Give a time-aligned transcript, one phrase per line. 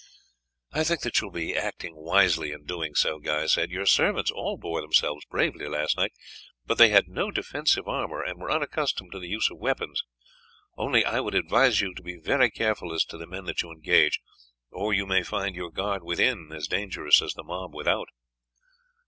[0.73, 3.69] "I think that you will act wisely in doing so," Guy said.
[3.69, 6.11] "Your servants all bore themselves bravely last night,
[6.65, 10.01] but they had no defensive armour and were unaccustomed to the use of weapons.
[10.75, 13.71] Only I would advise you to be very careful as to the men that you
[13.71, 14.19] engage,
[14.71, 18.07] or you may find your guard within as dangerous as the mob without."